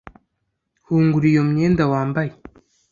Hungura 0.85 1.25
iyo 1.31 1.43
myenda 1.51 1.83
wambaye 1.91 2.31